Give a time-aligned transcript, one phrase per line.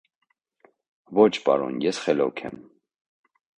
[1.19, 2.61] -Ոչ, պարոն, ես խելոք եմ.